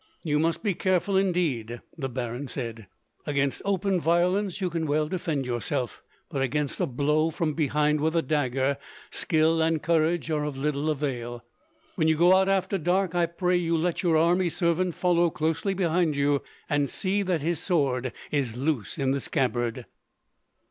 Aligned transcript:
"You 0.23 0.39
must 0.39 0.63
be 0.63 0.73
careful, 0.73 1.15
indeed," 1.15 1.79
the 1.95 2.09
baron 2.09 2.47
said. 2.47 2.87
"Against 3.27 3.61
open 3.63 3.99
violence 4.01 4.59
you 4.59 4.71
can 4.71 4.87
well 4.87 5.07
defend 5.07 5.45
yourself, 5.45 6.01
but 6.27 6.41
against 6.41 6.81
a 6.81 6.87
blow 6.87 7.29
from 7.29 7.53
behind 7.53 8.01
with 8.01 8.15
a 8.15 8.23
dagger, 8.23 8.79
skill 9.11 9.61
and 9.61 9.79
courage 9.83 10.31
are 10.31 10.43
of 10.43 10.57
little 10.57 10.89
avail. 10.89 11.45
When 11.93 12.07
you 12.07 12.17
go 12.17 12.33
out 12.33 12.49
after 12.49 12.79
dark, 12.79 13.13
I 13.13 13.27
pray 13.27 13.57
you 13.57 13.77
let 13.77 14.01
your 14.01 14.17
army 14.17 14.49
servant 14.49 14.95
follow 14.95 15.29
closely 15.29 15.75
behind 15.75 16.15
you, 16.15 16.41
and 16.67 16.89
see 16.89 17.21
that 17.21 17.41
his 17.41 17.59
sword 17.59 18.11
is 18.31 18.57
loose 18.57 18.97
in 18.97 19.13
its 19.13 19.25
scabbard." 19.25 19.85